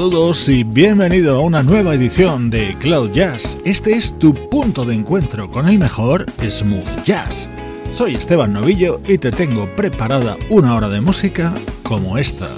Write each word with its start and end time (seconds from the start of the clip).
Saludos 0.00 0.48
y 0.48 0.64
bienvenido 0.64 1.36
a 1.36 1.40
una 1.42 1.62
nueva 1.62 1.92
edición 1.92 2.48
de 2.48 2.74
Cloud 2.80 3.12
Jazz. 3.12 3.58
Este 3.66 3.92
es 3.92 4.18
tu 4.18 4.32
punto 4.48 4.86
de 4.86 4.94
encuentro 4.94 5.50
con 5.50 5.68
el 5.68 5.78
mejor 5.78 6.24
smooth 6.40 7.04
jazz. 7.04 7.50
Soy 7.90 8.14
Esteban 8.14 8.54
Novillo 8.54 8.98
y 9.06 9.18
te 9.18 9.30
tengo 9.30 9.66
preparada 9.76 10.38
una 10.48 10.74
hora 10.74 10.88
de 10.88 11.02
música 11.02 11.52
como 11.82 12.16
esta. 12.16 12.48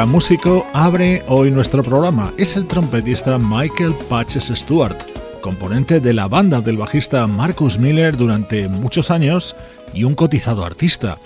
Gran 0.00 0.12
músico 0.12 0.66
abre 0.72 1.22
hoy 1.28 1.50
nuestro 1.50 1.82
programa. 1.82 2.32
Es 2.38 2.56
el 2.56 2.66
trompetista 2.66 3.38
Michael 3.38 3.92
Patches 4.08 4.46
Stewart, 4.46 4.96
componente 5.42 6.00
de 6.00 6.14
la 6.14 6.26
banda 6.26 6.62
del 6.62 6.78
bajista 6.78 7.26
Marcus 7.26 7.78
Miller 7.78 8.16
durante 8.16 8.66
muchos 8.66 9.10
años 9.10 9.54
y 9.92 10.04
un 10.04 10.14
cotizado 10.14 10.64
artista. 10.64 11.18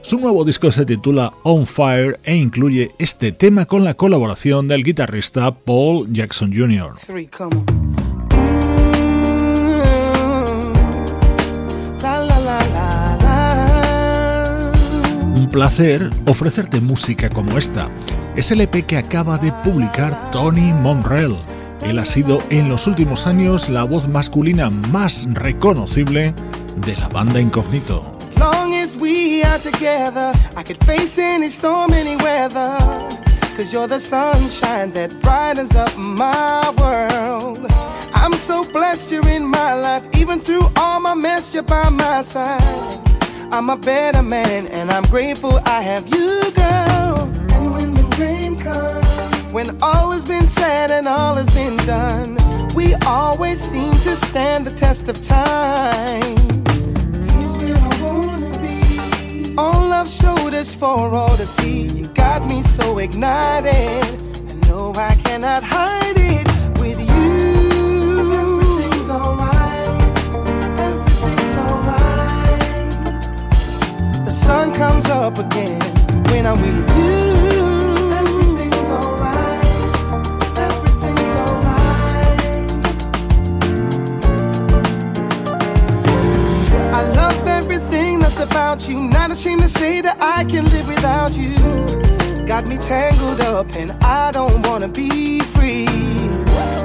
Su 0.00 0.18
nuevo 0.18 0.42
disco 0.42 0.72
se 0.72 0.86
titula 0.86 1.34
On 1.42 1.66
Fire 1.66 2.18
e 2.24 2.34
incluye 2.34 2.92
este 2.98 3.30
tema 3.30 3.66
con 3.66 3.84
la 3.84 3.92
colaboración 3.92 4.68
del 4.68 4.84
guitarrista 4.84 5.54
Paul 5.54 6.10
Jackson 6.10 6.50
Jr. 6.50 6.94
placer 15.54 16.10
ofrecerte 16.26 16.80
música 16.80 17.30
como 17.30 17.56
esta. 17.56 17.88
Es 18.34 18.50
el 18.50 18.60
EP 18.60 18.84
que 18.84 18.96
acaba 18.96 19.38
de 19.38 19.52
publicar 19.62 20.32
Tony 20.32 20.72
Monrell. 20.72 21.36
Él 21.80 22.00
ha 22.00 22.04
sido 22.04 22.42
en 22.50 22.68
los 22.68 22.88
últimos 22.88 23.28
años 23.28 23.68
la 23.68 23.84
voz 23.84 24.08
masculina 24.08 24.68
más 24.68 25.28
reconocible 25.30 26.34
de 26.84 26.96
la 26.96 27.08
banda 27.08 27.38
as 28.82 28.96
we 28.96 29.44
are 29.44 29.60
together, 29.60 30.32
I 30.56 30.64
could 30.64 30.84
face 30.84 31.20
any 31.20 31.48
storm, 31.48 31.92
any 31.92 32.16
weather. 32.16 32.76
Cause 33.56 33.72
you're 33.72 33.86
the 33.86 34.00
sunshine 34.00 34.92
that 34.94 35.20
brightens 35.20 35.76
up 35.76 35.96
my 35.96 36.68
world. 36.78 37.64
I'm 38.12 38.32
so 38.32 38.64
blessed 38.72 39.12
you're 39.12 39.28
in 39.28 39.46
my 39.46 39.74
life, 39.74 40.04
even 40.16 40.40
through 40.40 40.68
all 40.76 40.98
my 40.98 41.14
mess, 41.14 41.54
you're 41.54 41.62
by 41.62 41.90
my 41.90 42.22
side. 42.22 43.13
I'm 43.52 43.70
a 43.70 43.76
better 43.76 44.22
man, 44.22 44.66
and 44.68 44.90
I'm 44.90 45.04
grateful 45.04 45.60
I 45.64 45.82
have 45.82 46.08
you, 46.08 46.50
girl. 46.52 47.30
And 47.54 47.72
when 47.72 47.94
the 47.94 48.02
dream 48.16 48.56
comes, 48.56 49.52
when 49.52 49.80
all 49.82 50.10
has 50.10 50.24
been 50.24 50.46
said 50.46 50.90
and 50.90 51.06
all 51.06 51.34
has 51.34 51.48
been 51.54 51.76
done, 51.86 52.38
we 52.74 52.94
always 53.06 53.60
seem 53.60 53.92
to 53.92 54.16
stand 54.16 54.66
the 54.66 54.72
test 54.72 55.08
of 55.08 55.22
time. 55.22 56.36
Here's 57.30 57.56
where 57.58 57.76
I 57.76 58.02
wanna 58.02 59.54
All 59.56 59.88
love 59.88 60.08
showed 60.08 60.54
us 60.54 60.74
for 60.74 61.14
all 61.14 61.36
to 61.36 61.46
see. 61.46 61.82
You 61.82 62.06
got 62.08 62.44
me 62.46 62.62
so 62.62 62.98
ignited. 62.98 64.04
And 64.50 64.68
no, 64.68 64.92
I 64.96 65.14
cannot 65.24 65.62
hide 65.62 66.16
it 66.16 66.23
sun 74.44 74.74
comes 74.74 75.06
up 75.06 75.38
again 75.38 75.80
when 76.28 76.46
I'm 76.46 76.60
with 76.60 76.76
you. 76.98 77.14
Everything's 78.20 78.90
alright. 78.90 79.64
Everything's 80.68 81.34
alright. 81.44 82.40
I 86.92 87.02
love 87.20 87.48
everything 87.48 88.20
that's 88.20 88.40
about 88.40 88.86
you. 88.86 89.00
Not 89.00 89.30
ashamed 89.30 89.62
to 89.62 89.68
say 89.68 90.02
that 90.02 90.18
I 90.20 90.44
can 90.44 90.64
live 90.66 90.88
without 90.88 91.32
you. 91.38 91.56
Got 92.46 92.66
me 92.66 92.76
tangled 92.76 93.40
up 93.40 93.74
and 93.74 93.92
I 94.04 94.30
don't 94.30 94.60
wanna 94.66 94.88
be 94.88 95.40
free. 95.40 95.86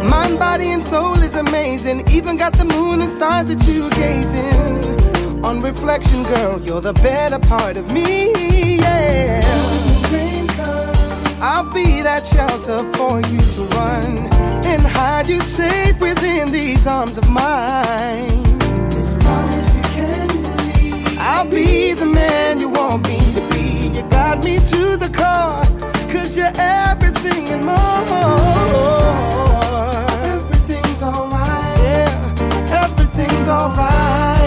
Mind, 0.01 0.39
body, 0.39 0.69
and 0.71 0.83
soul 0.83 1.21
is 1.21 1.35
amazing. 1.35 2.07
Even 2.09 2.37
got 2.37 2.53
the 2.53 2.63
moon 2.63 3.01
and 3.01 3.09
stars 3.09 3.47
that 3.47 3.61
you 3.67 3.89
gazing. 4.01 4.98
On 5.43 5.61
reflection, 5.61 6.23
girl, 6.23 6.59
you're 6.59 6.81
the 6.81 6.93
better 6.93 7.39
part 7.39 7.77
of 7.77 7.91
me. 7.93 8.77
Yeah. 8.77 9.41
I'll 11.41 11.71
be 11.71 12.01
that 12.01 12.25
shelter 12.25 12.79
for 12.93 13.21
you 13.21 13.39
to 13.39 13.61
run 13.77 14.17
and 14.65 14.81
hide 14.81 15.29
you 15.29 15.39
safe 15.39 15.97
within 16.01 16.51
these 16.51 16.85
arms 16.85 17.17
of 17.17 17.29
mine. 17.29 18.43
This 18.89 19.15
promise 19.15 19.75
you 19.75 19.81
can 19.83 20.27
believe. 20.27 21.17
I'll 21.17 21.49
be 21.49 21.93
the 21.93 22.05
man 22.05 22.59
you 22.59 22.67
want 22.67 23.07
me 23.07 23.19
to 23.35 23.41
be. 23.53 23.95
You 23.95 24.01
got 24.09 24.43
me 24.43 24.57
to 24.57 24.97
the 24.97 25.07
core, 25.07 25.63
cause 26.11 26.35
you're 26.35 26.51
everything 26.57 27.47
and 27.47 27.63
more. 27.65 27.77
Everything's 30.35 31.01
alright. 31.01 31.79
Yeah, 31.79 32.83
everything's 32.83 33.47
alright. 33.47 34.38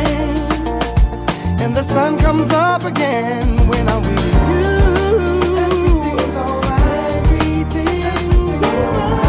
And 1.62 1.76
the 1.76 1.82
sun 1.84 2.18
comes 2.18 2.50
up 2.50 2.82
again 2.82 3.56
when 3.68 3.88
I'm 3.88 4.02
with 4.02 4.34
you. 4.34 4.64
Everything's 5.58 6.36
alright. 6.36 6.82
Everything's 7.22 8.62
alright. 8.64 9.22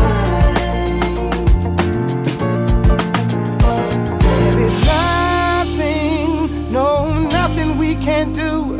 There 4.23 4.59
is 4.67 4.75
nothing, 4.87 6.71
no, 6.71 7.13
nothing 7.29 7.77
we 7.77 7.93
can't 7.95 8.35
do. 8.35 8.77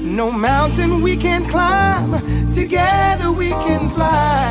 No 0.00 0.30
mountain 0.30 1.02
we 1.02 1.14
can 1.14 1.44
climb. 1.50 2.10
Together 2.50 3.30
we 3.30 3.50
can 3.50 3.90
fly. 3.90 4.48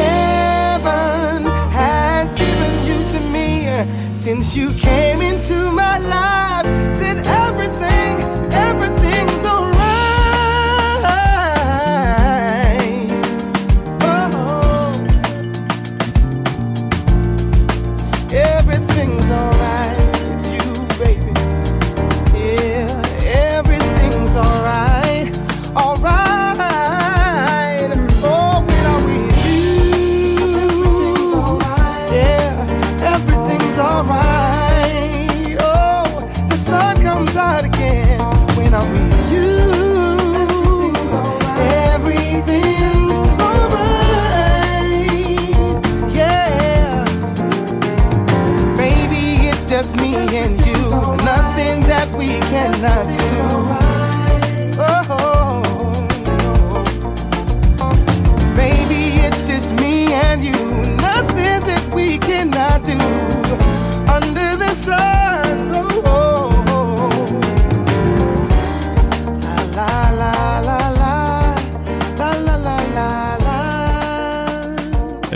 Heaven 0.00 1.44
has 1.70 2.34
given 2.34 2.86
you 2.88 3.04
to 3.12 3.20
me 3.30 3.51
since 4.12 4.56
you 4.56 4.70
came 4.74 5.20
into 5.20 5.70
my 5.70 5.98
life. 5.98 6.66
Said 6.94 7.18
everything, 7.26 8.14
everything's 8.52 9.44
alright. 9.44 9.71
Nothing 51.62 51.82
that 51.86 52.10
we 52.16 52.40
cannot 52.50 53.06
do. 53.18 53.30
Oh, 54.82 55.62
baby, 58.56 59.20
it's 59.20 59.44
just 59.44 59.74
me 59.76 60.12
and 60.12 60.44
you. 60.44 60.52
Nothing 60.96 61.60
that 61.68 61.94
we 61.94 62.18
cannot 62.18 62.84
do 62.84 63.21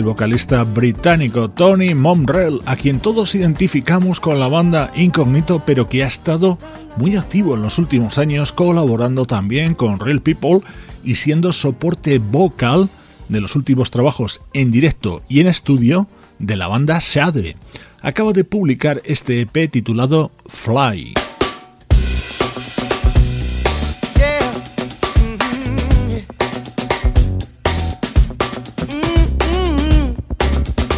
vocalista 0.07 0.63
británico 0.63 1.51
Tony 1.51 1.93
Momrell, 1.93 2.61
a 2.65 2.77
quien 2.77 3.01
todos 3.01 3.35
identificamos 3.35 4.21
con 4.21 4.39
la 4.39 4.47
banda 4.47 4.93
Incognito, 4.95 5.61
pero 5.67 5.89
que 5.89 6.05
ha 6.05 6.07
estado 6.07 6.59
muy 6.97 7.17
activo 7.17 7.57
en 7.57 7.63
los 7.63 7.79
últimos 7.79 8.17
años, 8.17 8.53
colaborando 8.53 9.27
también 9.27 9.75
con 9.75 9.99
Real 9.99 10.23
People 10.23 10.61
y 11.03 11.17
siendo 11.17 11.53
soporte 11.53 12.19
vocal 12.19 12.89
de 13.29 13.41
los 13.41 13.57
últimos 13.57 13.91
trabajos 13.91 14.41
en 14.53 14.71
directo 14.71 15.23
y 15.29 15.41
en 15.41 15.49
estudio 15.49 16.07
de 16.39 16.57
la 16.57 16.69
banda 16.69 17.01
Shade. 17.03 17.57
Acaba 18.01 18.33
de 18.33 18.45
publicar 18.45 19.03
este 19.05 19.41
EP 19.41 19.69
titulado 19.69 20.31
Fly. 20.47 21.15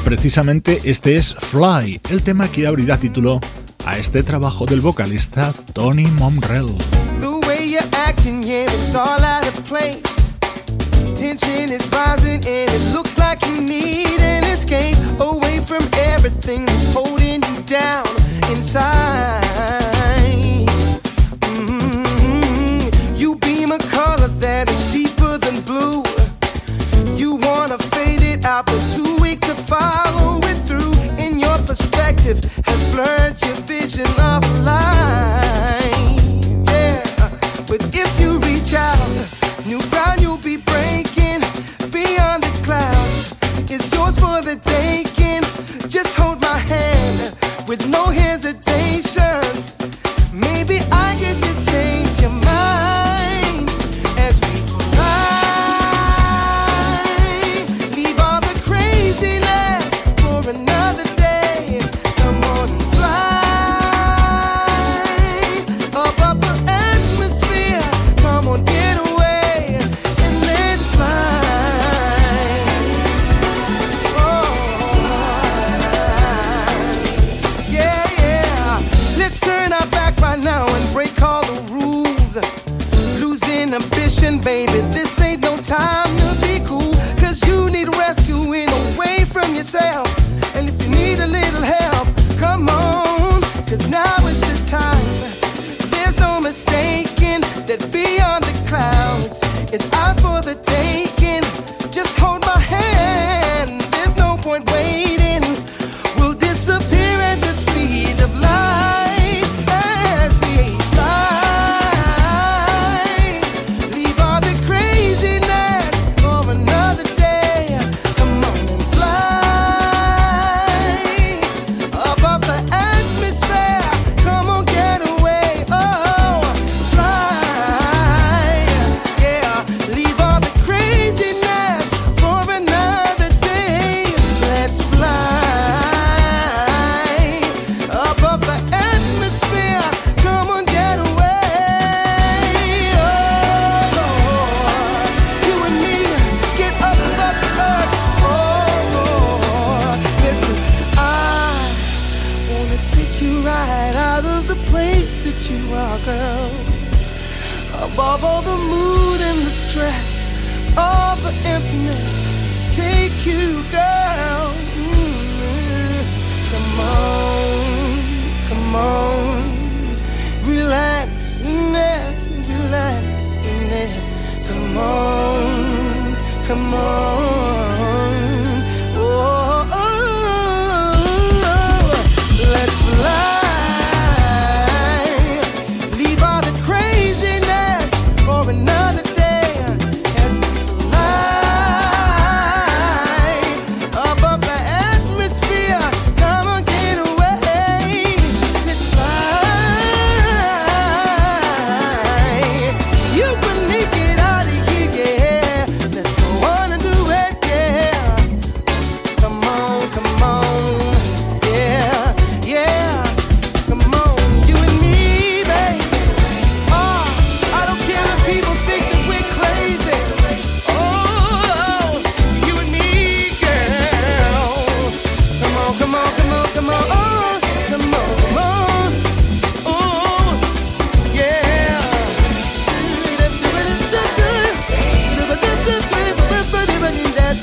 Precisamente 0.08 0.80
este 0.84 1.18
es 1.18 1.34
Fly, 1.34 2.00
el 2.08 2.22
tema 2.22 2.48
que 2.48 2.66
abrirá 2.66 2.96
título 2.96 3.42
a 3.84 3.98
este 3.98 4.22
trabajo 4.22 4.64
del 4.64 4.80
vocalista 4.80 5.52
Tony 5.74 6.06
place. 9.66 10.16
Tension 11.14 11.70
is 11.70 11.86
rising, 11.90 12.42
and 12.46 12.70
it 12.70 12.94
looks 12.94 13.18
like 13.18 13.44
you 13.46 13.60
need 13.60 14.18
an 14.18 14.44
escape 14.44 14.96
away 15.20 15.60
from 15.60 15.86
everything 16.14 16.64
that's 16.64 16.90
holding 16.94 17.42
you 17.42 17.62
down 17.66 18.06
inside. 18.50 19.44
Mhm. 21.42 22.90
You 23.14 23.34
beam 23.34 23.72
a 23.72 23.78
color 23.78 24.30
that 24.40 24.70
is 24.70 24.90
deeper 24.90 25.36
than 25.36 25.60
blue. 25.66 26.02
You 27.14 27.34
wanna 27.34 27.76
fade 27.90 28.22
it 28.22 28.46
out, 28.46 28.64
but 28.64 28.80
too 28.96 29.17
Following 29.68 30.56
through 30.64 30.94
in 31.18 31.38
your 31.38 31.58
perspective 31.58 32.40
has 32.64 32.94
blurred 32.94 33.36
your 33.44 33.56
vision 33.66 34.08
of 34.18 34.42
life. 34.64 35.84
Yeah, 36.72 37.04
but 37.68 37.94
if 37.94 38.18
you 38.18 38.38
reach 38.38 38.72
out, 38.72 38.96
new 39.66 39.82
ground 39.90 40.22
you'll 40.22 40.38
be 40.38 40.56
breaking 40.56 41.40
beyond 41.90 42.44
the 42.44 42.60
clouds. 42.64 43.34
It's 43.70 43.92
yours 43.92 44.18
for 44.18 44.40
the 44.40 44.56
taking. 44.56 45.42
Just 45.90 46.16
hold 46.16 46.40
my 46.40 46.56
hand 46.56 47.36
with 47.68 47.86
no 47.88 48.06
hesitation. 48.06 49.07
myself. 89.74 90.07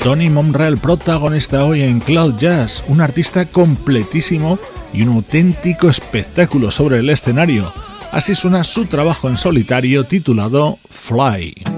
Tony 0.06 0.30
Monreal, 0.30 0.78
protagonista 0.78 1.64
hoy 1.64 1.82
en 1.82 1.98
Cloud 1.98 2.38
Jazz, 2.38 2.84
un 2.86 3.00
artista 3.00 3.44
completísimo 3.44 4.56
y 4.92 5.02
un 5.02 5.08
auténtico 5.08 5.90
espectáculo 5.90 6.70
sobre 6.70 6.98
el 6.98 7.10
escenario. 7.10 7.72
Así 8.12 8.36
suena 8.36 8.62
su 8.62 8.86
trabajo 8.86 9.28
en 9.28 9.36
solitario 9.36 10.04
titulado 10.04 10.78
Fly. 10.90 11.75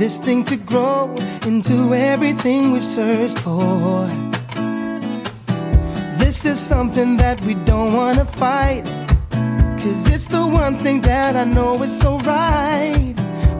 this 0.00 0.16
thing 0.16 0.42
to 0.42 0.56
grow 0.56 1.14
into 1.46 1.92
everything 1.92 2.70
we've 2.70 2.82
searched 2.82 3.38
for. 3.38 4.06
This 6.16 6.46
is 6.46 6.58
something 6.58 7.18
that 7.18 7.38
we 7.42 7.52
don't 7.52 7.92
wanna 7.92 8.24
fight. 8.24 8.84
Cause 9.78 10.08
it's 10.08 10.26
the 10.26 10.46
one 10.46 10.76
thing 10.76 11.02
that 11.02 11.36
I 11.36 11.44
know 11.44 11.82
is 11.82 11.94
so 12.00 12.18
right. 12.20 13.14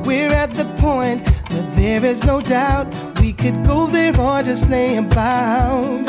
We're 0.07 0.33
at 0.33 0.53
the 0.53 0.65
point 0.79 1.29
where 1.51 1.69
there 1.77 2.03
is 2.07 2.25
no 2.25 2.41
doubt 2.41 2.87
we 3.21 3.35
could 3.35 3.63
go 3.67 3.87
there 3.87 4.19
or 4.19 4.43
just 4.43 4.71
lay 4.71 4.97
about. 4.97 6.01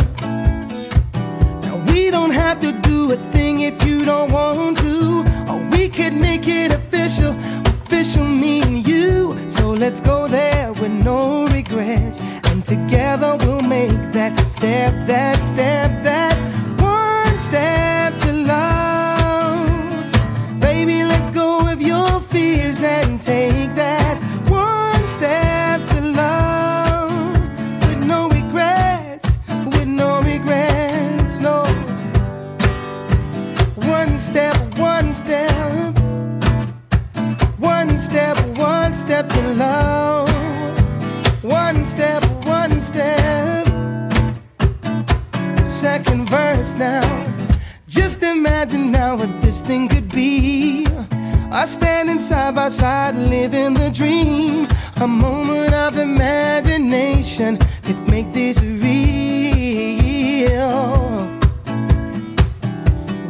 Now 1.65 1.75
we 1.91 2.09
don't 2.09 2.31
have 2.31 2.61
to 2.61 2.71
do 2.89 3.11
a 3.11 3.17
thing 3.33 3.59
if 3.69 3.85
you 3.85 4.05
don't 4.05 4.31
want 4.31 4.77
to. 4.77 5.25
Or 5.49 5.59
we 5.71 5.89
could 5.89 6.13
make 6.13 6.47
it 6.47 6.71
official, 6.71 7.35
official 7.67 8.23
me 8.25 8.61
and 8.61 8.87
you. 8.87 9.40
So 9.51 9.71
let's 9.71 9.99
go 9.99 10.29
there 10.29 10.71
with 10.71 10.93
no 11.03 11.45
regrets. 11.47 12.21
And 12.45 12.63
together 12.63 13.35
we'll 13.41 13.61
make 13.61 13.99
that 14.13 14.39
step, 14.49 14.93
that 15.07 15.43
step, 15.43 15.91
that 16.03 16.35
one 16.79 17.37
step 17.37 18.17
to 18.21 18.31
love. 18.31 19.69
Baby, 20.61 21.03
let 21.03 21.33
go 21.33 21.69
of 21.69 21.81
your 21.81 22.21
fears 22.21 22.81
and 22.81 23.21
take 23.21 23.75
that 23.75 24.17
one 24.49 25.05
step 25.05 25.85
to 25.89 26.01
love. 26.01 27.11
With 27.89 28.07
no 28.07 28.29
regrets, 28.29 29.37
with 29.65 29.87
no 29.87 30.21
regrets, 30.21 31.39
no. 31.39 31.63
One 33.99 34.17
step, 34.17 34.55
one 34.77 35.13
step, 35.13 35.99
one 37.59 37.97
step 37.97 38.40
step 39.01 39.27
to 39.27 39.41
love. 39.55 40.29
One 41.43 41.83
step, 41.85 42.23
one 42.45 42.79
step. 42.79 43.65
Second 45.65 46.29
verse 46.29 46.75
now. 46.75 47.01
Just 47.87 48.21
imagine 48.21 48.91
now 48.91 49.15
what 49.15 49.41
this 49.41 49.61
thing 49.61 49.87
could 49.87 50.09
be. 50.09 50.85
Us 51.51 51.73
standing 51.73 52.19
side 52.19 52.53
by 52.53 52.69
side, 52.69 53.15
living 53.15 53.73
the 53.73 53.89
dream. 53.89 54.67
A 55.01 55.07
moment 55.07 55.73
of 55.73 55.97
imagination 55.97 57.57
could 57.83 58.01
make 58.07 58.31
this 58.31 58.61
real. 58.61 58.91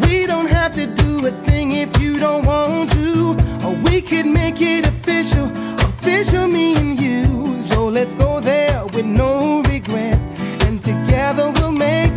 We 0.01 0.25
don't 0.25 0.49
have 0.49 0.75
to 0.75 0.85
do 0.87 1.25
a 1.27 1.31
thing 1.31 1.71
if 1.71 1.97
you 2.01 2.19
don't 2.19 2.45
want 2.45 2.91
to, 2.91 3.37
or 3.65 3.73
we 3.85 4.01
could 4.01 4.25
make 4.25 4.61
it 4.61 4.85
official 4.85 5.60
Official, 6.03 6.47
me 6.47 6.75
and 6.77 6.99
you. 6.99 7.61
So 7.61 7.87
let's 7.87 8.15
go 8.15 8.39
there 8.39 8.83
with 8.87 9.05
no 9.05 9.61
regrets, 9.69 10.25
and 10.65 10.81
together 10.81 11.51
we'll 11.57 11.71
make 11.71 12.10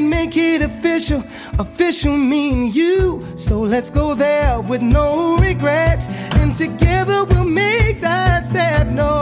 make 0.00 0.36
it 0.36 0.62
official. 0.62 1.22
Official 1.58 2.16
mean 2.16 2.72
you. 2.72 3.22
So 3.36 3.60
let's 3.60 3.90
go 3.90 4.14
there 4.14 4.60
with 4.60 4.82
no 4.82 5.36
regrets. 5.36 6.08
And 6.36 6.54
together 6.54 7.24
we'll 7.24 7.44
make 7.44 8.00
that 8.00 8.46
step. 8.46 8.88
No, 8.88 9.20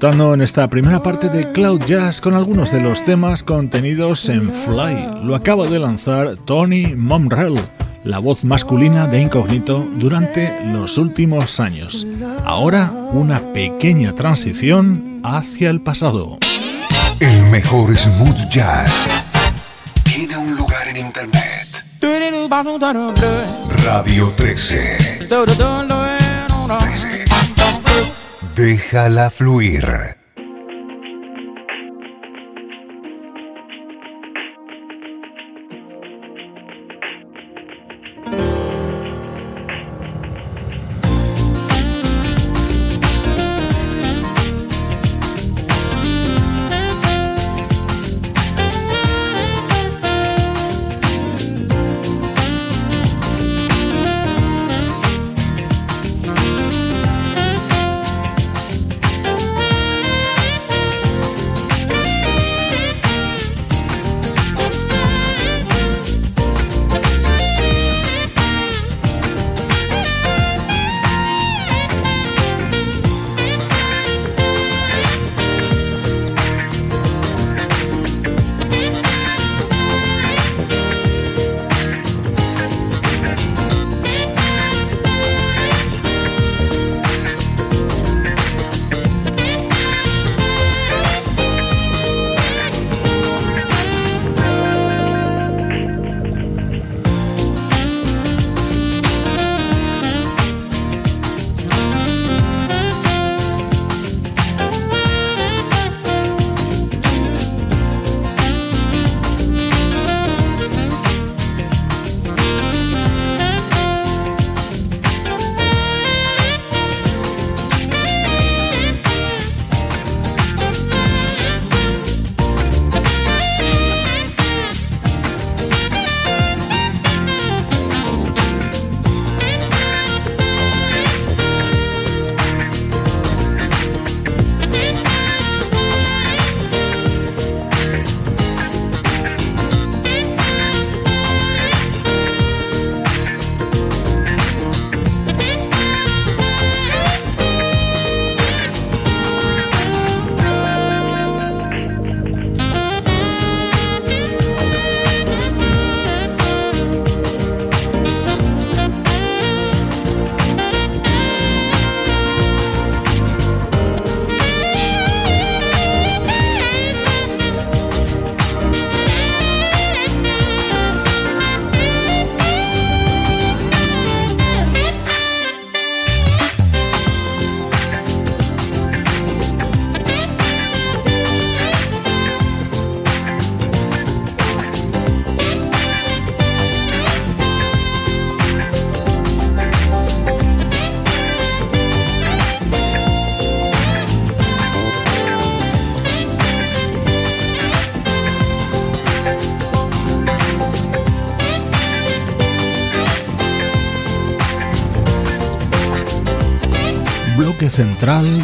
Disfrutando 0.00 0.32
en 0.32 0.40
esta 0.40 0.66
primera 0.70 1.02
parte 1.02 1.28
de 1.28 1.52
Cloud 1.52 1.82
Jazz 1.84 2.22
con 2.22 2.34
algunos 2.34 2.72
de 2.72 2.80
los 2.80 3.04
temas 3.04 3.42
contenidos 3.42 4.30
en 4.30 4.50
Fly. 4.50 5.24
Lo 5.24 5.34
acaba 5.34 5.66
de 5.66 5.78
lanzar 5.78 6.36
Tony 6.46 6.94
Momrell, 6.96 7.60
la 8.02 8.18
voz 8.18 8.42
masculina 8.42 9.06
de 9.06 9.20
Incognito 9.20 9.86
durante 9.96 10.50
los 10.72 10.96
últimos 10.96 11.60
años. 11.60 12.06
Ahora 12.46 12.90
una 13.12 13.40
pequeña 13.52 14.14
transición 14.14 15.20
hacia 15.22 15.68
el 15.68 15.82
pasado. 15.82 16.38
El 17.18 17.42
mejor 17.50 17.94
smooth 17.94 18.48
jazz 18.48 19.06
tiene 20.02 20.34
un 20.34 20.56
lugar 20.56 20.88
en 20.88 20.96
internet. 20.96 21.84
Radio 23.84 24.32
13. 24.34 25.26
13. 26.78 27.29
Déjala 28.60 29.30
fluir. 29.30 30.19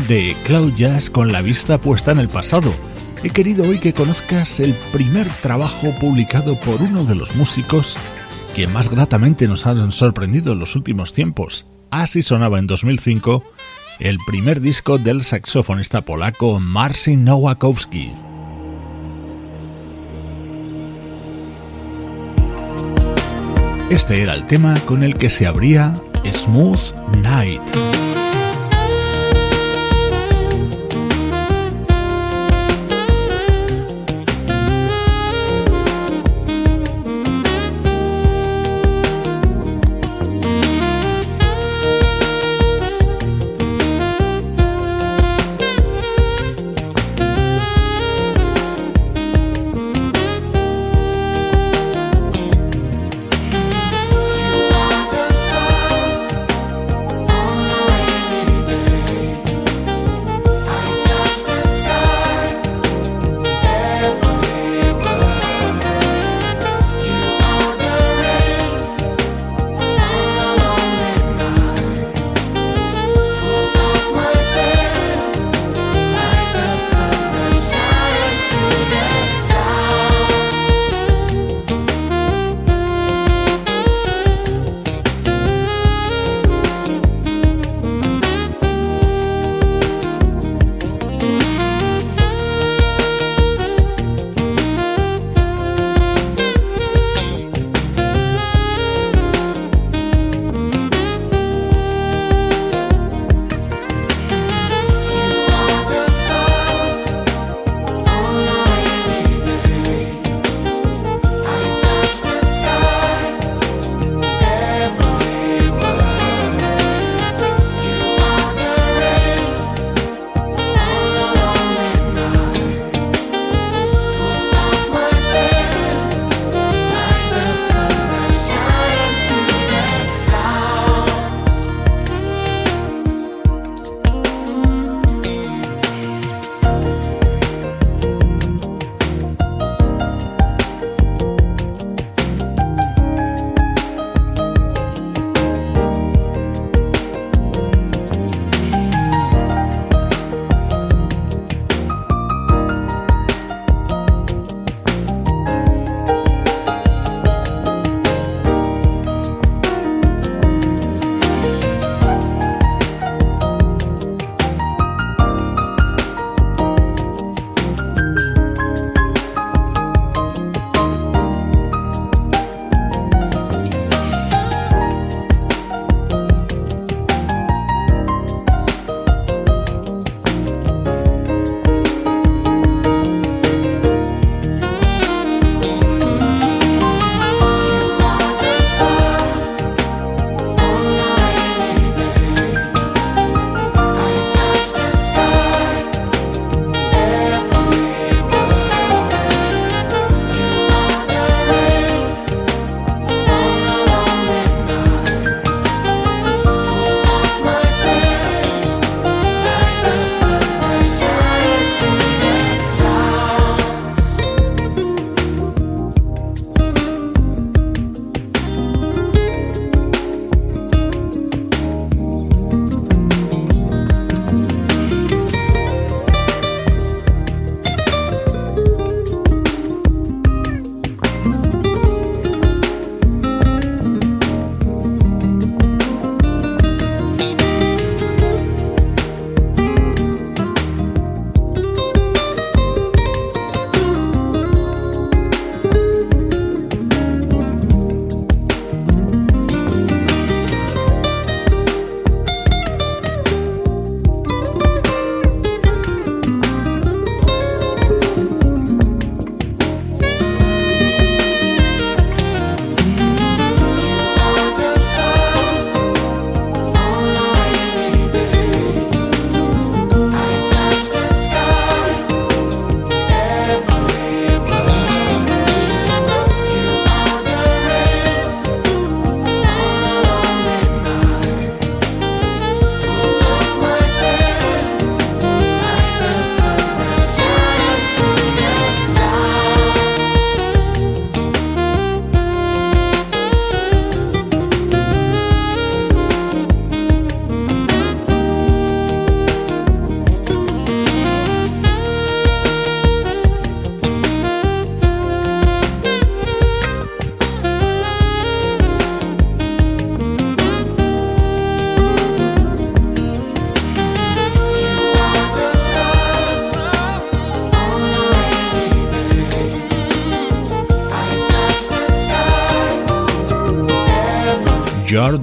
De 0.09 0.37
Cloud 0.45 0.75
Jazz 0.75 1.11
con 1.11 1.33
la 1.33 1.43
vista 1.43 1.79
puesta 1.79 2.13
en 2.13 2.19
el 2.19 2.29
pasado. 2.29 2.73
He 3.23 3.31
querido 3.31 3.69
hoy 3.69 3.79
que 3.79 3.93
conozcas 3.93 4.61
el 4.61 4.75
primer 4.93 5.29
trabajo 5.43 5.93
publicado 6.01 6.59
por 6.61 6.83
uno 6.83 7.05
de 7.05 7.15
los 7.15 7.35
músicos 7.35 7.97
que 8.55 8.67
más 8.67 8.89
gratamente 8.89 9.49
nos 9.49 9.67
han 9.67 9.93
sorprendido 9.93 10.53
en 10.53 10.59
los 10.59 10.77
últimos 10.77 11.13
tiempos. 11.13 11.67
Así 11.91 12.23
sonaba 12.23 12.59
en 12.59 12.67
2005 12.67 13.43
el 13.99 14.19
primer 14.27 14.61
disco 14.61 14.99
del 14.99 15.23
saxofonista 15.23 16.03
polaco 16.03 16.61
Marcin 16.61 17.25
Nowakowski. 17.25 18.13
Este 23.91 24.23
era 24.23 24.35
el 24.35 24.47
tema 24.47 24.79
con 24.81 25.03
el 25.03 25.15
que 25.15 25.31
se 25.31 25.47
abría 25.47 25.95
Smooth 26.25 26.95
Night. 27.23 28.16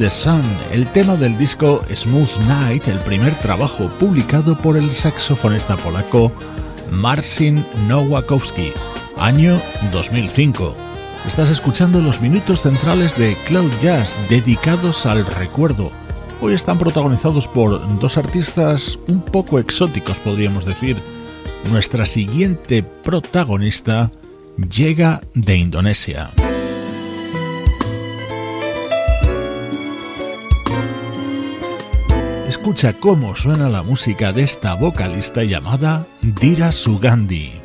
the 0.03 0.09
Sun, 0.09 0.43
el 0.73 0.85
tema 0.91 1.15
del 1.15 1.37
disco 1.37 1.81
Smooth 1.89 2.35
Night, 2.45 2.89
el 2.89 2.99
primer 2.99 3.33
trabajo 3.37 3.89
publicado 4.01 4.57
por 4.57 4.75
el 4.75 4.91
saxofonista 4.91 5.77
polaco 5.77 6.29
Marcin 6.91 7.65
Nowakowski, 7.87 8.73
año 9.17 9.61
2005. 9.93 10.75
Estás 11.25 11.49
escuchando 11.51 12.01
los 12.01 12.19
minutos 12.19 12.63
centrales 12.63 13.17
de 13.17 13.37
Cloud 13.47 13.71
Jazz 13.81 14.13
dedicados 14.27 15.05
al 15.05 15.25
recuerdo. 15.25 15.89
Hoy 16.41 16.53
están 16.53 16.77
protagonizados 16.77 17.47
por 17.47 17.79
dos 18.01 18.17
artistas 18.17 18.99
un 19.07 19.21
poco 19.21 19.57
exóticos, 19.57 20.19
podríamos 20.19 20.65
decir. 20.65 20.97
Nuestra 21.71 22.05
siguiente 22.05 22.83
protagonista 22.83 24.11
llega 24.69 25.21
de 25.33 25.55
Indonesia. 25.55 26.33
escucha 32.63 32.93
cómo 32.93 33.35
suena 33.35 33.67
la 33.67 33.83
música 33.83 34.31
de 34.31 34.43
esta 34.43 34.73
vocalista 34.75 35.43
llamada 35.43 36.07
Dira 36.21 36.71
Sugandhi. 36.71 37.59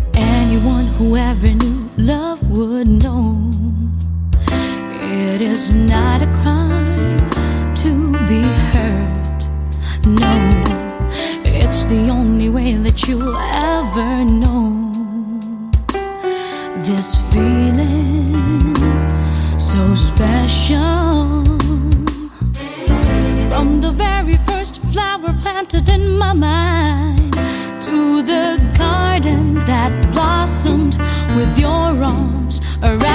arms 32.48 32.60
around 32.82 33.07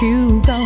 you 0.00 0.40
go. 0.42 0.57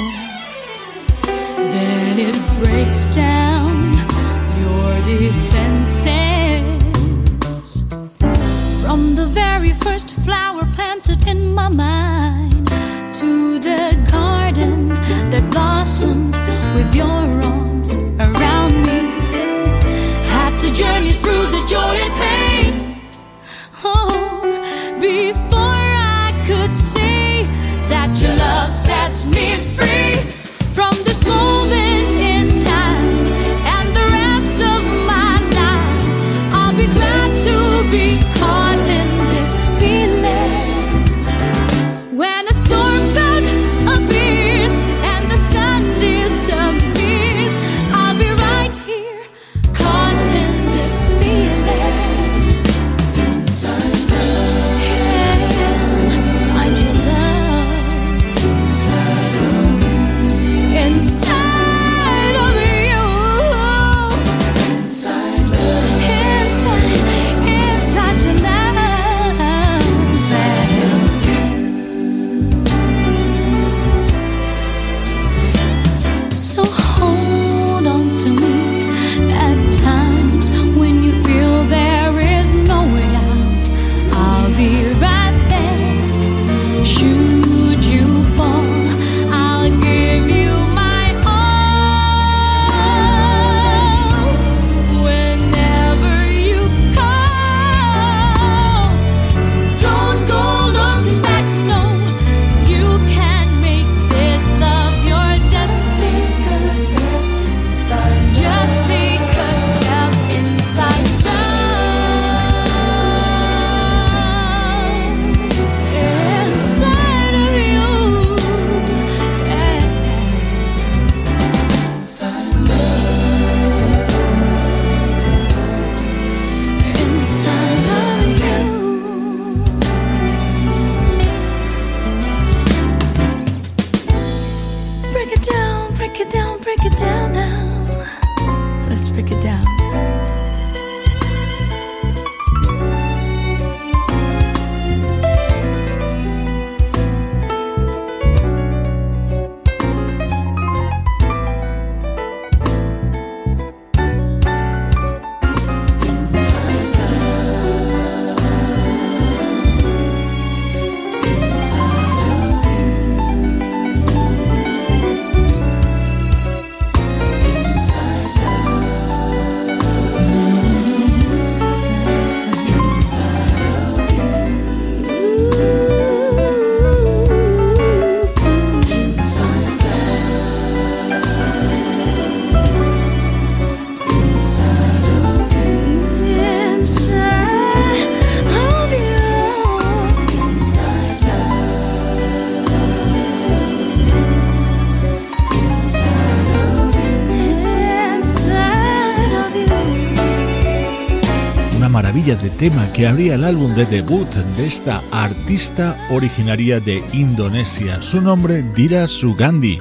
Tema 202.63 202.93
que 202.93 203.09
abría 203.09 203.35
el 203.35 203.43
álbum 203.43 203.75
de 203.75 203.85
debut 203.87 204.29
de 204.57 204.67
esta 204.69 205.03
artista 205.11 205.99
originaria 206.11 206.79
de 206.79 207.03
Indonesia. 207.13 208.01
Su 208.01 208.21
nombre 208.21 208.63
Dira 208.77 209.09
Sugandi. 209.09 209.81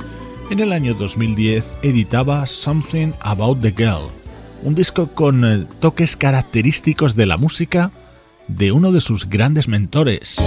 En 0.50 0.62
el 0.62 0.74
año 0.74 0.96
2010 0.96 1.64
editaba 1.84 2.48
Something 2.48 3.12
About 3.20 3.62
the 3.62 3.70
Girl, 3.72 4.10
un 4.64 4.74
disco 4.74 5.12
con 5.14 5.46
eh, 5.46 5.68
toques 5.80 6.18
característicos 6.18 7.16
de 7.16 7.28
la 7.28 7.38
música 7.38 7.92
de 8.48 8.72
uno 8.72 8.92
de 8.92 9.02
sus 9.02 9.30
grandes 9.30 9.68
mentores. 9.68 10.38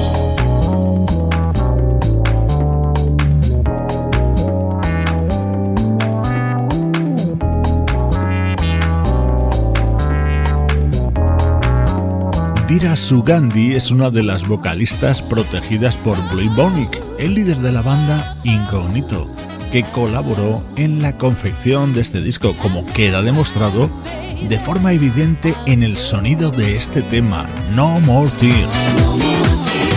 Dira 12.74 12.96
Sugandhi 12.96 13.74
es 13.74 13.92
una 13.92 14.10
de 14.10 14.24
las 14.24 14.48
vocalistas 14.48 15.22
protegidas 15.22 15.96
por 15.96 16.18
Blue 16.30 16.52
Bonic, 16.56 17.00
el 17.20 17.36
líder 17.36 17.58
de 17.58 17.70
la 17.70 17.82
banda 17.82 18.36
Incognito, 18.42 19.30
que 19.70 19.84
colaboró 19.84 20.60
en 20.74 21.00
la 21.00 21.16
confección 21.16 21.94
de 21.94 22.00
este 22.00 22.20
disco, 22.20 22.52
como 22.60 22.84
queda 22.86 23.22
demostrado 23.22 23.88
de 24.48 24.58
forma 24.58 24.92
evidente 24.92 25.54
en 25.66 25.84
el 25.84 25.96
sonido 25.96 26.50
de 26.50 26.76
este 26.76 27.02
tema, 27.02 27.48
No 27.70 28.00
More 28.00 28.28
Tears. 28.40 29.93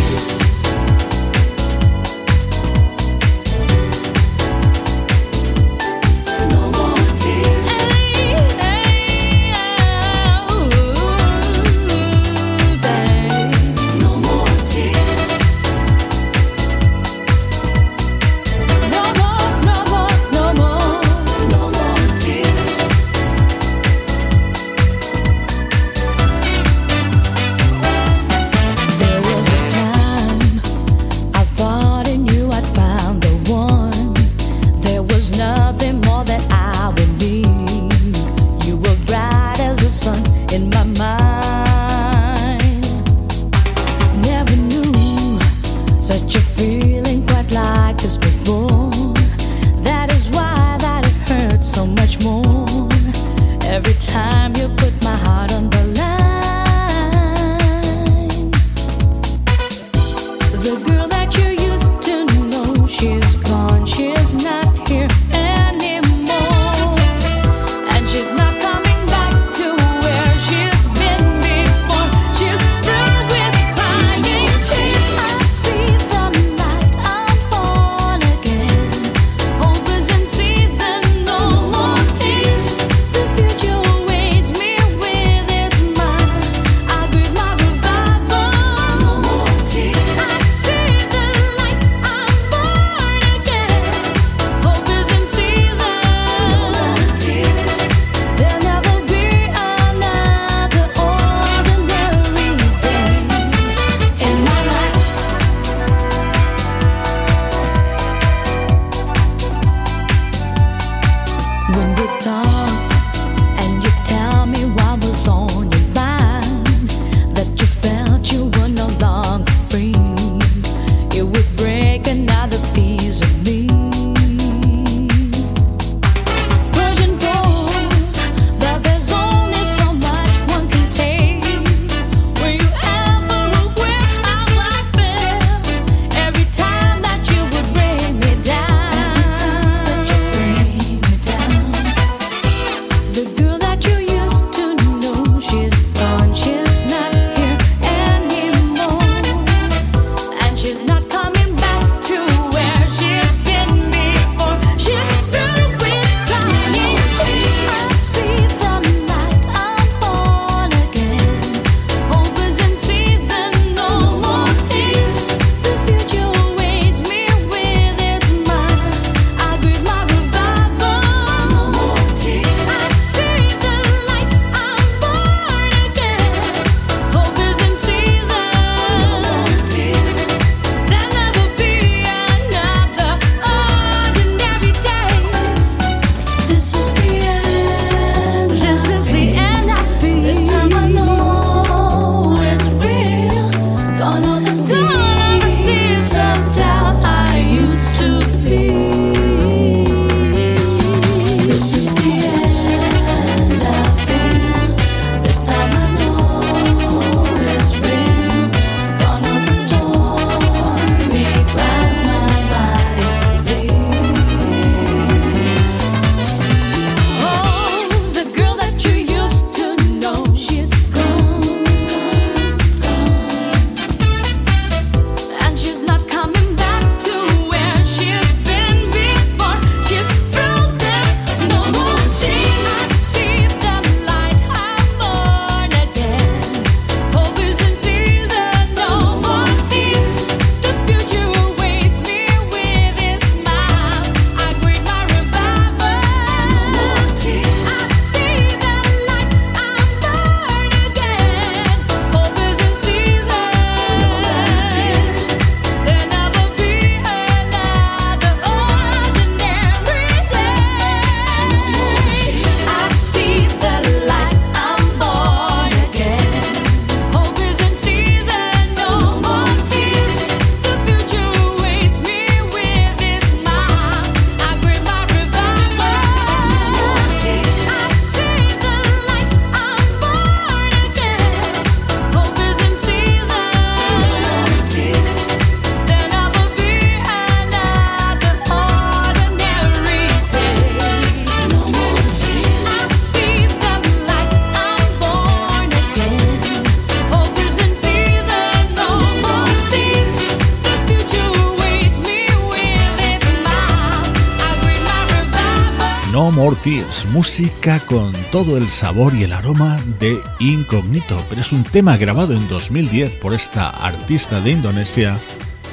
Música 307.13 307.79
con 307.79 308.11
todo 308.29 308.57
el 308.57 308.67
sabor 308.67 309.15
y 309.15 309.23
el 309.23 309.31
aroma 309.31 309.77
de 310.01 310.21
Incognito, 310.39 311.25
pero 311.29 311.39
es 311.39 311.53
un 311.53 311.63
tema 311.63 311.95
grabado 311.95 312.33
en 312.33 312.45
2010 312.49 313.15
por 313.15 313.33
esta 313.33 313.69
artista 313.69 314.41
de 314.41 314.51
Indonesia 314.51 315.17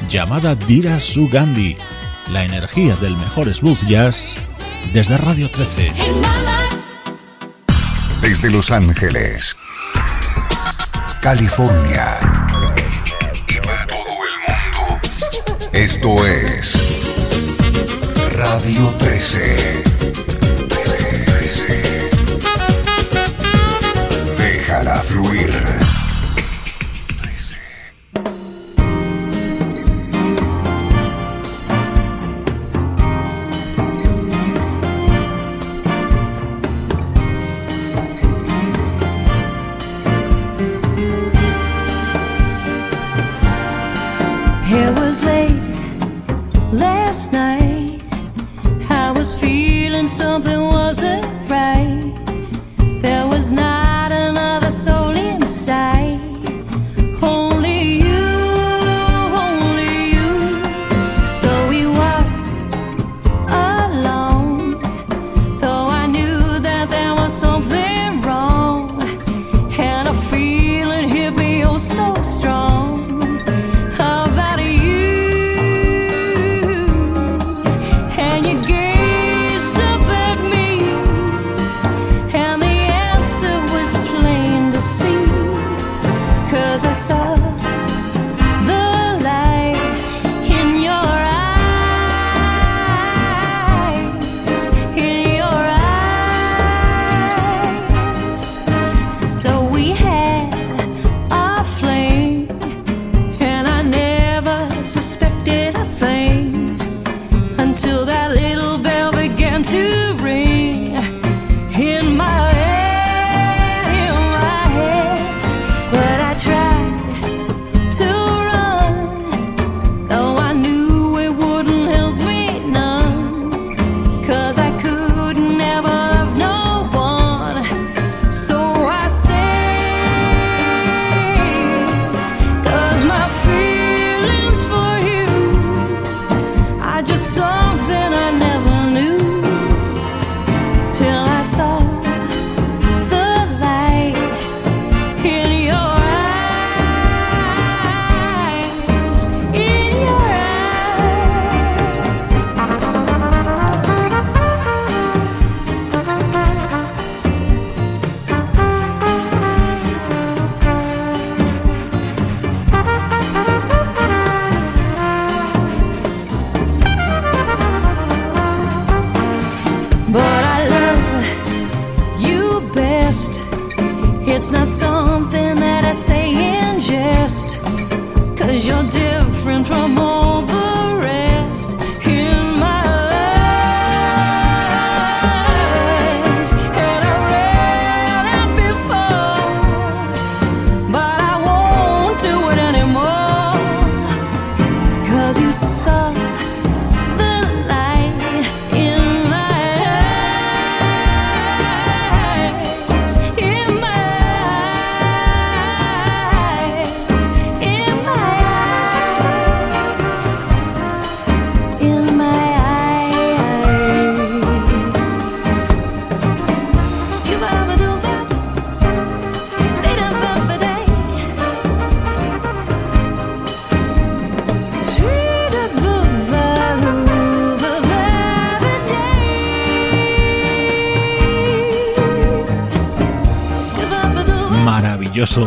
llamada 0.08 0.54
Dira 0.54 1.00
Sugandi, 1.00 1.76
la 2.30 2.44
energía 2.44 2.94
del 2.94 3.16
mejor 3.16 3.52
smooth 3.52 3.84
jazz 3.88 4.36
desde 4.92 5.18
Radio 5.18 5.50
13. 5.50 5.92
Desde 8.22 8.50
Los 8.50 8.70
Ángeles, 8.70 9.56
California 11.20 12.18
y 13.48 13.66
para 13.66 13.84
todo 13.88 13.98
el 13.98 14.38
mundo, 14.46 15.00
esto 15.72 16.24
es 16.24 17.10
Radio 18.36 18.94
13. 19.00 19.93
It 44.76 44.90
was 44.98 45.22
late 45.24 45.52
last 46.72 47.32
night. 47.32 47.43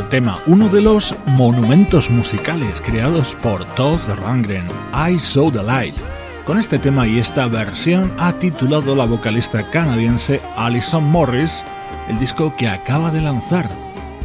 Tema, 0.06 0.38
uno 0.46 0.70
de 0.70 0.82
los 0.82 1.16
monumentos 1.26 2.10
musicales 2.10 2.82
creados 2.82 3.36
por 3.42 3.66
Todd 3.76 4.00
Rangren, 4.18 4.66
I 4.94 5.20
Saw 5.20 5.52
the 5.52 5.64
Light. 5.64 5.96
Con 6.46 6.60
este 6.60 6.80
tema 6.80 7.08
y 7.08 7.20
esta 7.20 7.48
versión 7.48 8.12
ha 8.18 8.34
titulado 8.34 8.96
la 8.96 9.06
vocalista 9.06 9.70
canadiense 9.70 10.42
Alison 10.56 11.04
Morris 11.04 11.64
el 12.10 12.20
disco 12.20 12.56
que 12.56 12.68
acaba 12.68 13.12
de 13.12 13.22
lanzar. 13.22 13.70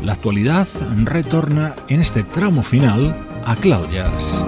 La 0.02 0.14
actualidad 0.14 0.66
retorna 1.04 1.74
en 1.88 2.00
este 2.00 2.22
tramo 2.22 2.62
final 2.62 3.16
a 3.44 3.54
Claudias. 3.56 4.44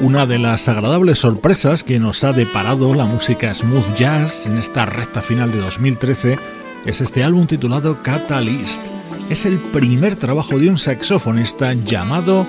Una 0.00 0.26
de 0.26 0.38
las 0.38 0.68
agradables 0.68 1.18
sorpresas 1.18 1.82
que 1.82 1.98
nos 1.98 2.22
ha 2.22 2.32
deparado 2.32 2.94
la 2.94 3.04
música 3.04 3.52
smooth 3.52 3.96
jazz 3.96 4.46
en 4.46 4.56
esta 4.56 4.86
recta 4.86 5.22
final 5.22 5.50
de 5.50 5.58
2013 5.58 6.38
es 6.86 7.00
este 7.00 7.24
álbum 7.24 7.48
titulado 7.48 8.00
Catalyst. 8.00 8.80
Es 9.28 9.44
el 9.44 9.58
primer 9.58 10.14
trabajo 10.14 10.56
de 10.56 10.70
un 10.70 10.78
saxofonista 10.78 11.72
llamado 11.72 12.46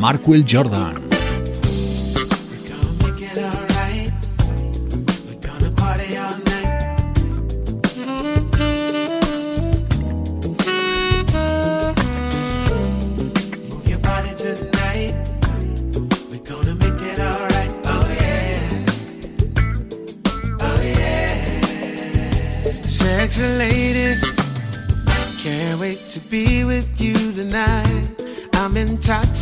Markwell 0.00 0.44
Jordan. 0.50 1.07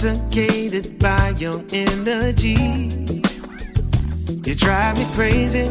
Intoxicated 0.04 0.98
by 0.98 1.30
your 1.38 1.64
energy. 1.72 2.54
You 4.44 4.54
drive 4.54 4.98
me 4.98 5.06
crazy. 5.14 5.68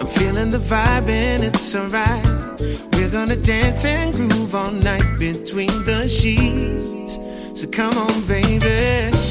I'm 0.00 0.08
feeling 0.08 0.50
the 0.50 0.58
vibe 0.58 1.08
and 1.08 1.44
it's 1.44 1.74
alright. 1.76 2.60
We're 2.94 3.10
gonna 3.10 3.36
dance 3.36 3.84
and 3.84 4.12
groove 4.12 4.54
all 4.54 4.72
night 4.72 5.18
between 5.18 5.84
the 5.84 6.08
sheets. 6.08 7.18
So 7.58 7.68
come 7.68 7.96
on, 7.96 8.26
baby. 8.26 8.66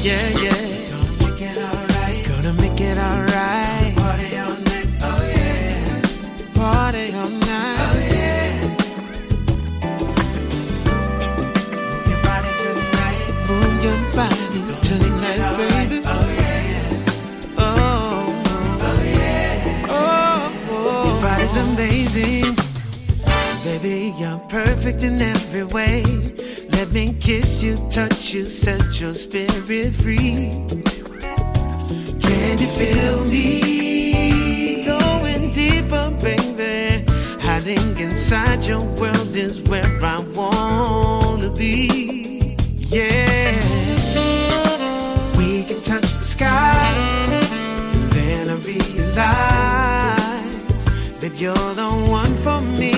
Yeah, 0.02 0.28
yeah. 0.42 0.83
Baby, 23.64 24.12
you're 24.18 24.38
perfect 24.50 25.02
in 25.02 25.22
every 25.22 25.64
way. 25.64 26.02
Let 26.72 26.92
me 26.92 27.14
kiss 27.18 27.62
you, 27.62 27.78
touch 27.88 28.34
you, 28.34 28.44
set 28.44 29.00
your 29.00 29.14
spirit 29.14 29.94
free. 29.94 30.52
Can 32.20 32.58
you 32.58 32.66
feel 32.66 33.24
me? 33.24 34.84
Going 34.84 35.50
deeper, 35.54 36.10
baby. 36.20 37.06
Hiding 37.40 37.98
inside 37.98 38.66
your 38.66 38.82
world 39.00 39.34
is 39.34 39.62
where 39.62 39.98
I 40.02 40.20
wanna 40.34 41.48
be. 41.48 42.58
Yeah. 42.76 43.56
We 45.38 45.64
can 45.64 45.80
touch 45.80 46.12
the 46.12 46.24
sky. 46.36 46.92
Then 48.10 48.50
I 48.50 48.56
realize 48.56 48.84
that 51.18 51.40
you're 51.40 51.74
the 51.74 51.88
one 52.10 52.36
for 52.36 52.60
me. 52.60 52.93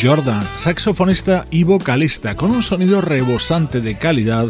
Jordan, 0.00 0.46
saxofonista 0.54 1.44
y 1.50 1.64
vocalista, 1.64 2.36
con 2.36 2.52
un 2.52 2.62
sonido 2.62 3.00
rebosante 3.00 3.80
de 3.80 3.96
calidad 3.96 4.46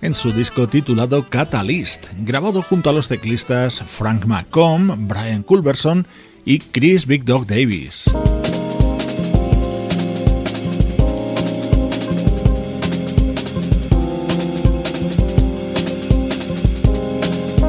en 0.00 0.14
su 0.14 0.32
disco 0.32 0.68
titulado 0.68 1.28
Catalyst, 1.28 2.06
grabado 2.18 2.62
junto 2.62 2.88
a 2.88 2.92
los 2.92 3.08
teclistas 3.08 3.82
Frank 3.84 4.26
McComb, 4.26 4.94
Brian 5.08 5.42
Culberson 5.42 6.06
y 6.44 6.58
Chris 6.58 7.06
Big 7.06 7.24
Dog 7.24 7.46
Davis. 7.46 8.04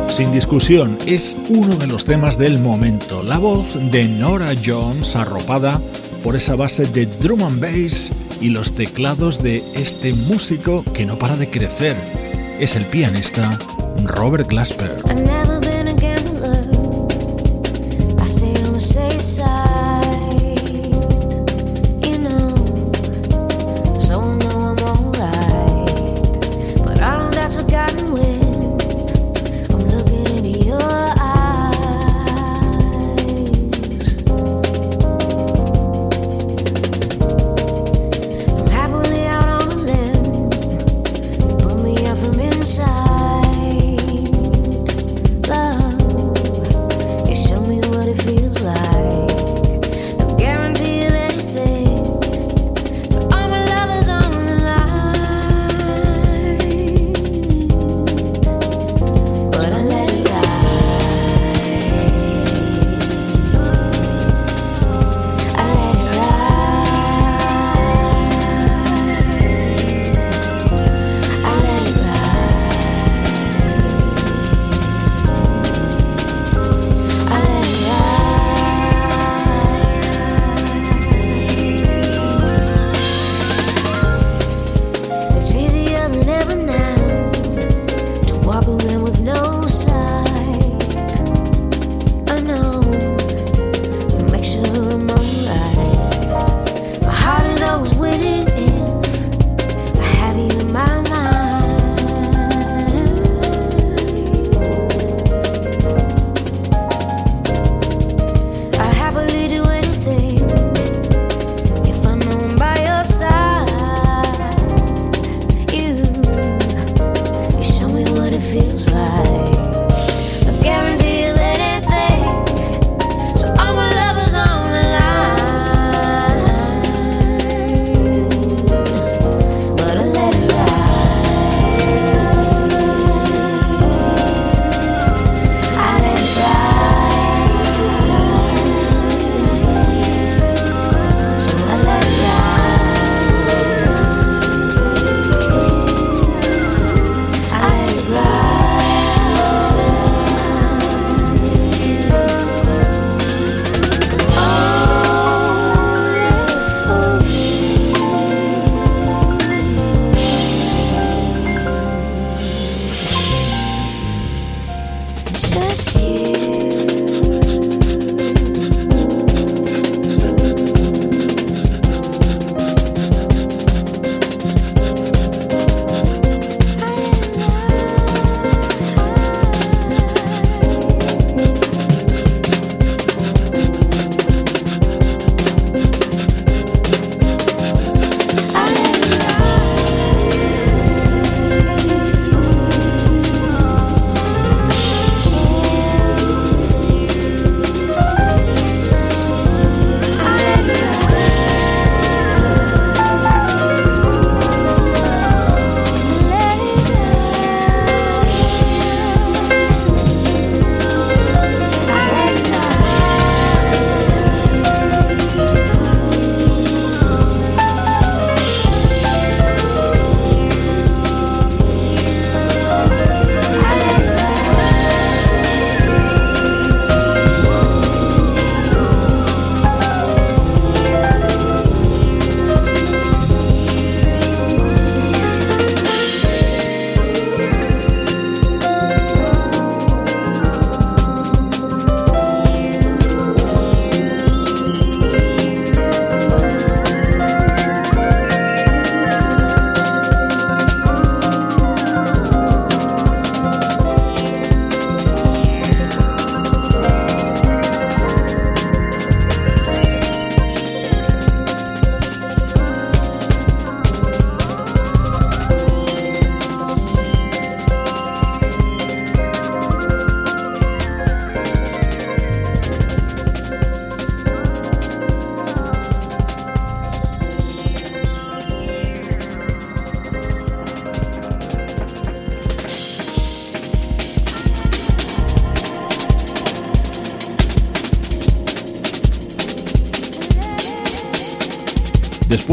Sin 0.10 0.32
discusión, 0.32 1.00
es 1.08 1.36
uno 1.50 1.76
de 1.78 1.88
los 1.88 2.06
temas 2.06 2.38
del 2.38 2.60
momento. 2.60 3.24
La 3.24 3.40
voz 3.40 3.76
de 3.90 4.08
Nora 4.08 4.52
Jones 4.64 5.16
arropada 5.16 5.82
por 6.24 6.36
esa 6.36 6.56
base 6.56 6.86
de 6.86 7.06
drum 7.06 7.44
and 7.44 7.60
bass 7.60 8.12
y 8.42 8.50
los 8.50 8.74
teclados 8.74 9.44
de 9.44 9.64
este 9.76 10.14
músico 10.14 10.84
que 10.94 11.06
no 11.06 11.20
para 11.20 11.36
de 11.36 11.50
crecer. 11.50 11.98
Es 12.60 12.76
el 12.76 12.86
pianista 12.86 13.60
Robert 14.06 14.48
Glasper. 14.48 15.43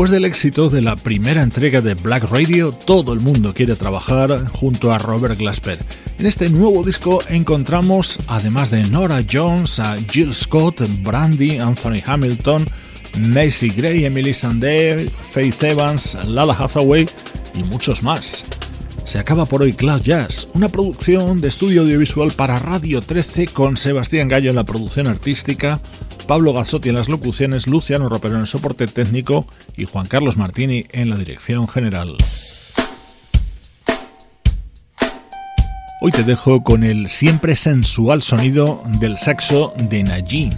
Después 0.01 0.13
del 0.13 0.25
éxito 0.25 0.71
de 0.71 0.81
la 0.81 0.97
primera 0.97 1.43
entrega 1.43 1.83
de 1.83 1.93
Black 1.93 2.23
Radio, 2.31 2.73
todo 2.73 3.13
el 3.13 3.21
mundo 3.21 3.53
quiere 3.53 3.77
trabajar 3.77 4.47
junto 4.47 4.95
a 4.95 4.99
Robert 4.99 5.39
Glasper. 5.39 5.79
En 6.19 6.25
este 6.25 6.49
nuevo 6.49 6.83
disco 6.83 7.23
encontramos, 7.29 8.19
además 8.27 8.71
de 8.71 8.83
Nora 8.85 9.23
Jones, 9.31 9.79
a 9.79 9.99
Jill 9.99 10.35
Scott, 10.35 10.81
Brandy, 11.03 11.59
Anthony 11.59 12.01
Hamilton, 12.03 12.67
Macy 13.29 13.69
Gray, 13.69 14.07
Emily 14.07 14.33
Sandé, 14.33 15.07
Faith 15.11 15.63
Evans, 15.65 16.17
Lala 16.27 16.55
Hathaway 16.55 17.07
y 17.55 17.63
muchos 17.65 18.03
más. 18.03 18.47
Se 19.05 19.19
acaba 19.19 19.45
por 19.45 19.61
hoy 19.61 19.75
Cloud 19.75 20.01
Jazz, 20.01 20.49
una 20.55 20.71
producción 20.71 21.43
de 21.43 21.49
estudio 21.49 21.83
audiovisual 21.83 22.31
para 22.33 22.59
Radio 22.59 23.03
13 23.03 23.49
con 23.49 23.77
Sebastián 23.77 24.29
Gallo 24.29 24.49
en 24.49 24.57
la 24.57 24.65
producción 24.65 25.09
artística, 25.09 25.79
Pablo 26.31 26.53
Gazzotti 26.53 26.91
en 26.91 26.95
las 26.95 27.09
locuciones, 27.09 27.67
Luciano 27.67 28.09
Ropero 28.09 28.37
en 28.37 28.43
el 28.43 28.47
soporte 28.47 28.87
técnico 28.87 29.45
y 29.77 29.85
Juan 29.85 30.07
Carlos 30.07 30.37
Martini 30.37 30.87
en 30.93 31.11
la 31.11 31.17
dirección 31.17 31.67
general. 31.67 32.17
Hoy 36.01 36.13
te 36.13 36.23
dejo 36.23 36.63
con 36.63 36.85
el 36.85 37.09
siempre 37.09 37.57
sensual 37.57 38.23
sonido 38.23 38.81
del 39.01 39.17
saxo 39.17 39.75
de 39.77 40.05
Najee. 40.05 40.53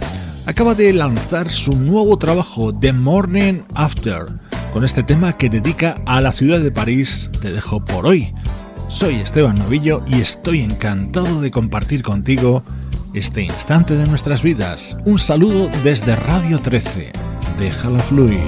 Acaba 0.45 0.75
de 0.75 0.93
lanzar 0.93 1.49
su 1.49 1.75
nuevo 1.75 2.19
trabajo, 2.19 2.71
The 2.71 2.93
Morning 2.93 3.63
After. 3.73 4.27
Con 4.73 4.83
este 4.83 5.01
tema 5.01 5.37
que 5.37 5.49
dedica 5.49 5.99
a 6.05 6.21
la 6.21 6.33
ciudad 6.33 6.59
de 6.59 6.71
París, 6.71 7.31
te 7.41 7.51
dejo 7.51 7.83
por 7.83 8.05
hoy. 8.05 8.31
Soy 8.89 9.15
Esteban 9.15 9.57
Novillo 9.57 10.03
y 10.05 10.21
estoy 10.21 10.59
encantado 10.59 11.41
de 11.41 11.49
compartir 11.49 12.03
contigo 12.03 12.63
este 13.13 13.41
instante 13.41 13.95
de 13.95 14.07
nuestras 14.07 14.43
vidas. 14.43 14.97
Un 15.05 15.19
saludo 15.19 15.69
desde 15.83 16.15
Radio 16.15 16.59
13. 16.59 17.11
Déjala 17.59 17.99
fluir. 17.99 18.41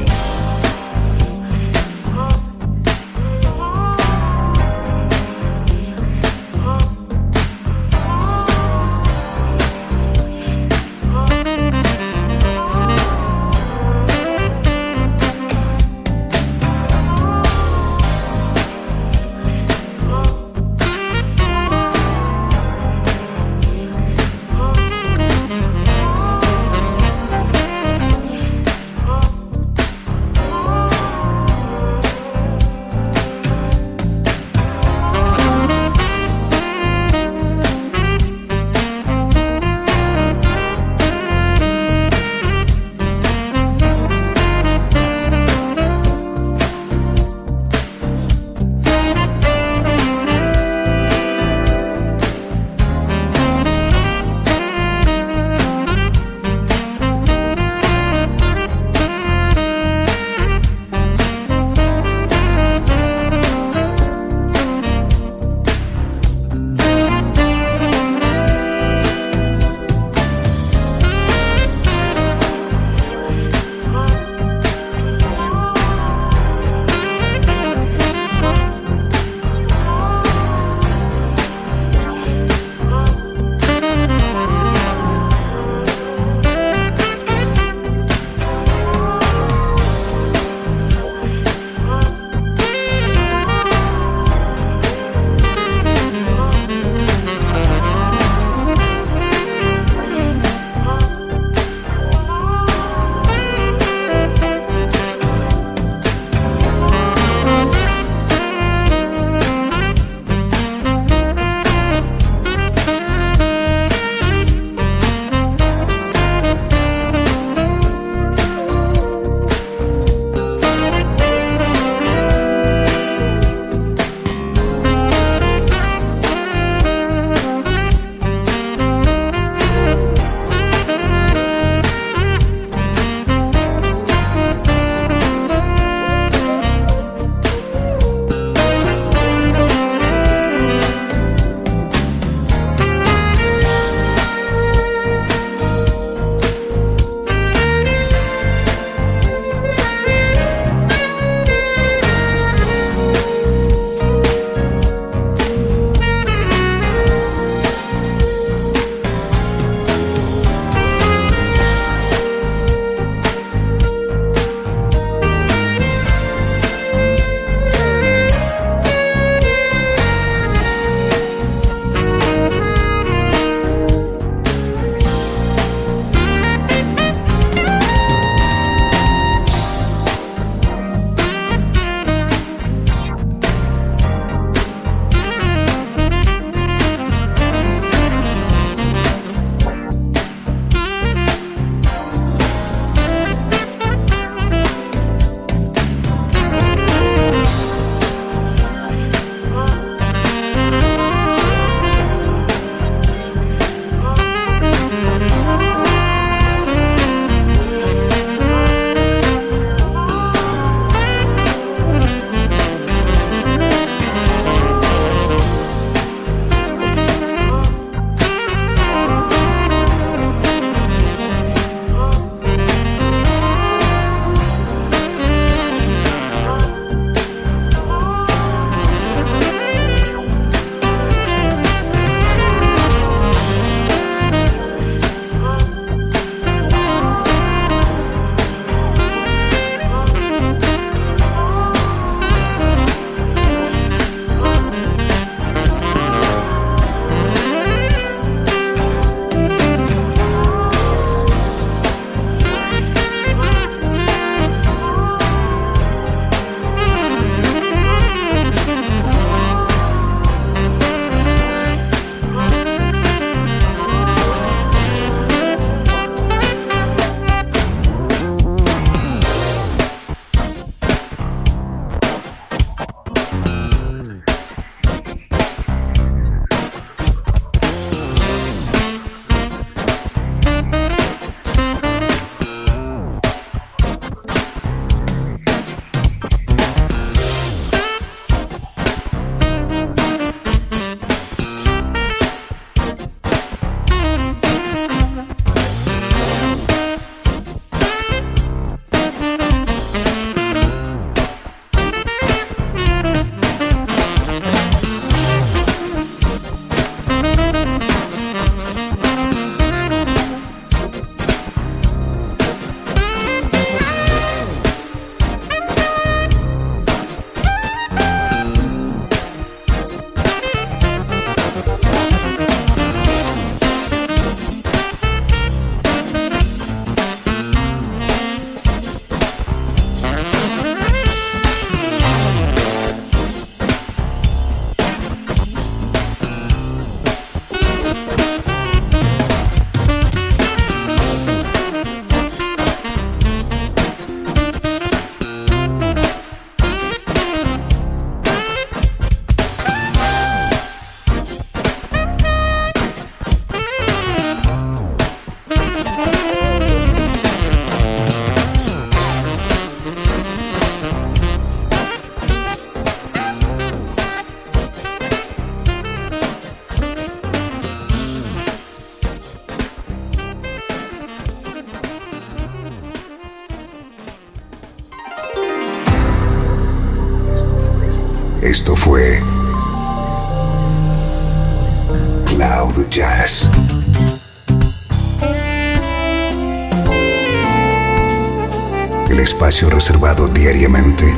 Reservado 389.63 390.27
diariamente 390.27 391.15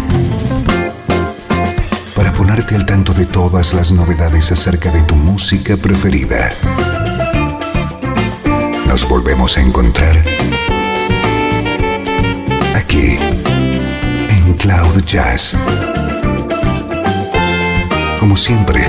para 2.16 2.32
ponerte 2.34 2.76
al 2.76 2.86
tanto 2.86 3.12
de 3.12 3.26
todas 3.26 3.74
las 3.74 3.92
novedades 3.92 4.52
acerca 4.52 4.92
de 4.92 5.02
tu 5.02 5.16
música 5.16 5.76
preferida. 5.76 6.52
Nos 8.88 9.10
volvemos 9.10 9.58
a 9.58 9.62
encontrar 9.62 10.24
aquí 12.76 13.18
en 14.30 14.54
Cloud 14.54 15.04
Jazz. 15.04 15.56
Como 18.20 18.38
siempre, 18.38 18.86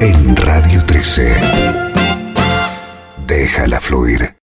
en 0.00 0.36
Radio 0.36 0.84
13. 0.84 1.34
Déjala 3.26 3.80
fluir. 3.80 4.36